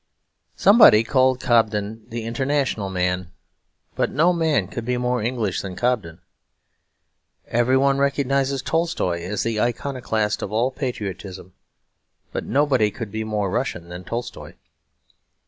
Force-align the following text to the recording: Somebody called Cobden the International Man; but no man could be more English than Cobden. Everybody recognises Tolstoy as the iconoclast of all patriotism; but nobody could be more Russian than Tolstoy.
Somebody 0.55 1.03
called 1.03 1.39
Cobden 1.39 2.05
the 2.09 2.23
International 2.23 2.89
Man; 2.89 3.31
but 3.95 4.09
no 4.09 4.33
man 4.33 4.67
could 4.67 4.83
be 4.83 4.97
more 4.97 5.21
English 5.21 5.61
than 5.61 5.75
Cobden. 5.75 6.21
Everybody 7.45 7.99
recognises 7.99 8.63
Tolstoy 8.63 9.21
as 9.21 9.43
the 9.43 9.61
iconoclast 9.61 10.41
of 10.41 10.51
all 10.51 10.71
patriotism; 10.71 11.53
but 12.31 12.45
nobody 12.45 12.89
could 12.89 13.11
be 13.11 13.23
more 13.23 13.51
Russian 13.51 13.89
than 13.89 14.03
Tolstoy. 14.03 14.55